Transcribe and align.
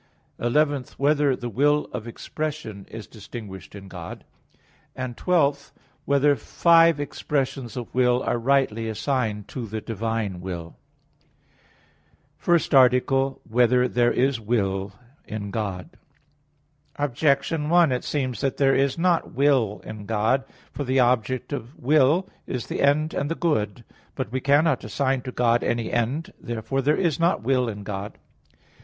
(11) 0.39 0.85
Whether 0.97 1.35
the 1.35 1.47
will 1.47 1.85
of 1.93 2.07
expression 2.07 2.87
is 2.89 3.05
distinguished 3.05 3.75
in 3.75 3.87
God? 3.87 4.23
(12) 4.97 5.71
Whether 6.05 6.35
five 6.35 6.99
expressions 6.99 7.77
of 7.77 7.93
will 7.93 8.23
are 8.23 8.39
rightly 8.39 8.89
assigned 8.89 9.47
to 9.49 9.67
the 9.67 9.79
divine 9.79 10.41
will?_______________________ 10.41 10.69
FIRST 12.39 12.73
ARTICLE 12.73 13.15
[I, 13.15 13.25
Q. 13.25 13.35
19, 13.35 13.35
Art. 13.35 13.51
1] 13.53 13.55
Whether 13.55 13.87
There 13.89 14.11
Is 14.11 14.39
Will 14.39 14.93
in 15.27 15.51
God? 15.51 15.89
Objection 16.95 17.69
1: 17.69 17.91
It 17.91 18.03
seems 18.03 18.41
that 18.41 18.57
there 18.57 18.73
is 18.73 18.97
not 18.97 19.33
will 19.33 19.81
in 19.83 20.07
God. 20.07 20.45
For 20.71 20.83
the 20.83 20.99
object 20.99 21.53
of 21.53 21.77
will 21.77 22.27
is 22.47 22.65
the 22.65 22.81
end 22.81 23.13
and 23.13 23.29
the 23.29 23.35
good. 23.35 23.83
But 24.15 24.31
we 24.31 24.41
cannot 24.41 24.83
assign 24.83 25.21
to 25.21 25.31
God 25.31 25.63
any 25.63 25.93
end. 25.93 26.33
Therefore 26.41 26.81
there 26.81 26.97
is 26.97 27.19
not 27.19 27.43
will 27.43 27.69
in 27.69 27.83
God. 27.83 28.17